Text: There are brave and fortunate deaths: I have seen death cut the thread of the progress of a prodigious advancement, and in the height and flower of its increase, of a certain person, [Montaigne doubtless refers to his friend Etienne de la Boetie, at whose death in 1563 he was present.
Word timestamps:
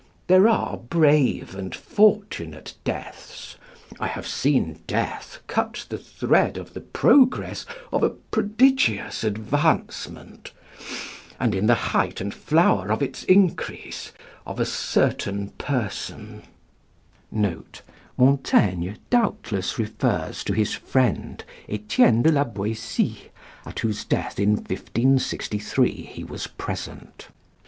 There 0.25 0.47
are 0.49 0.77
brave 0.77 1.53
and 1.53 1.75
fortunate 1.75 2.73
deaths: 2.83 3.55
I 3.99 4.07
have 4.07 4.25
seen 4.25 4.79
death 4.87 5.41
cut 5.45 5.85
the 5.89 5.97
thread 5.99 6.57
of 6.57 6.73
the 6.73 6.81
progress 6.81 7.67
of 7.93 8.01
a 8.01 8.09
prodigious 8.09 9.23
advancement, 9.23 10.53
and 11.39 11.53
in 11.53 11.67
the 11.67 11.75
height 11.75 12.19
and 12.19 12.33
flower 12.33 12.91
of 12.91 13.03
its 13.03 13.21
increase, 13.25 14.11
of 14.43 14.59
a 14.59 14.65
certain 14.65 15.49
person, 15.59 16.41
[Montaigne 17.31 18.93
doubtless 19.11 19.77
refers 19.77 20.43
to 20.45 20.53
his 20.53 20.73
friend 20.73 21.43
Etienne 21.69 22.23
de 22.23 22.31
la 22.31 22.43
Boetie, 22.43 23.29
at 23.67 23.77
whose 23.81 24.03
death 24.05 24.39
in 24.39 24.55
1563 24.55 25.91
he 25.91 26.23
was 26.23 26.47
present. 26.47 27.27